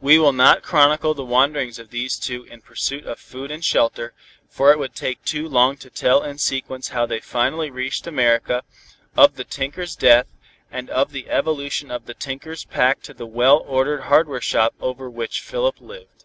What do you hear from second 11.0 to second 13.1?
the evolution of the tinker's pack